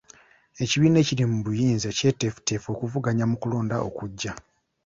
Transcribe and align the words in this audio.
Ekibiina 0.63 0.97
ekiri 1.03 1.23
mu 1.31 1.37
buyinza 1.45 1.87
kyeteefuteefu 1.97 2.67
okuvuganya 2.73 3.25
mu 3.31 3.35
kulonda 3.41 3.75
okujja. 3.87 4.33